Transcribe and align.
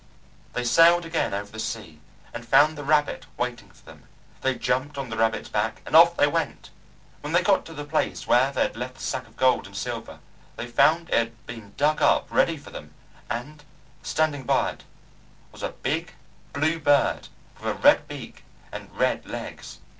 They 0.53 0.63
sailed 0.63 1.05
again 1.05 1.31
over 1.31 1.51
the 1.51 1.59
sea 1.59 1.99
and 2.33 2.43
found 2.43 2.75
the 2.75 2.83
rabbit 2.83 3.27
waiting 3.37 3.69
for 3.69 3.85
them. 3.85 4.07
They 4.41 4.55
jumped 4.55 4.97
on 4.97 5.09
the 5.11 5.15
rabbit's 5.15 5.47
back 5.49 5.83
and 5.85 5.95
off 5.95 6.17
they 6.17 6.25
went. 6.25 6.71
When 7.21 7.33
they 7.33 7.43
got 7.43 7.65
to 7.67 7.73
the 7.75 7.85
place 7.85 8.25
where 8.25 8.51
they 8.51 8.63
had 8.63 8.75
left 8.75 8.95
the 8.95 9.03
sack 9.03 9.27
of 9.27 9.37
gold 9.37 9.67
and 9.67 9.77
silver 9.77 10.17
they 10.55 10.65
found 10.65 11.09
it 11.11 11.17
had 11.19 11.45
been 11.45 11.75
dug 11.77 12.01
up 12.01 12.25
ready 12.31 12.57
for 12.57 12.71
them, 12.71 12.95
and 13.29 13.63
standing 14.01 14.41
by 14.41 14.71
it 14.71 14.83
was 15.51 15.61
a 15.61 15.69
big 15.69 16.13
blue 16.51 16.79
bird 16.79 17.27
with 17.59 17.67
a 17.69 17.75
red 17.77 18.07
beak 18.07 18.43
and 18.71 18.89
red 18.97 19.27
legs. 19.27 19.81